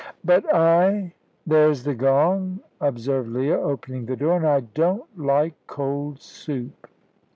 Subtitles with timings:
[0.25, 1.13] "But I"
[1.45, 6.87] "There's the gong," observed Leah, opening the door, "and I don't like cold soup."